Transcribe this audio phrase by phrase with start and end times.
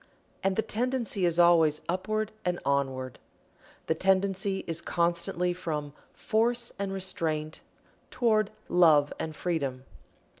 [0.43, 3.19] And the tendency is always upward and onward.
[3.85, 7.61] The tendency is constantly from Force and Restraint
[8.09, 9.83] toward Love and Freedom.